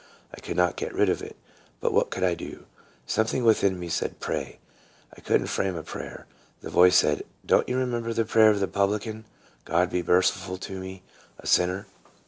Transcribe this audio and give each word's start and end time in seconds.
I 0.33 0.39
could 0.39 0.57
not 0.57 0.77
get 0.77 0.95
rid 0.95 1.09
of 1.09 1.21
it; 1.21 1.35
but 1.79 1.93
what 1.93 2.09
could 2.09 2.23
I 2.23 2.33
do? 2.33 2.65
Something 3.05 3.43
within 3.43 3.79
me 3.79 3.87
said" 3.87 4.19
Pray." 4.19 4.57
I 5.15 5.21
could 5.21 5.43
n't 5.43 5.49
frame 5.49 5.75
a 5.75 5.83
prayer. 5.83 6.25
The 6.61 6.71
voice 6.71 6.95
said," 6.97 7.21
Do 7.45 7.59
n't 7.61 7.69
you 7.69 7.77
remember 7.77 8.11
the 8.11 8.25
prayer 8.25 8.49
of 8.49 8.59
the 8.59 8.67
publican,' 8.67 9.25
God 9.65 9.91
be 9.91 10.01
merciful 10.01 10.57
to 10.57 10.79
me 10.79 11.03
a 11.37 11.45
sinner' 11.45 11.85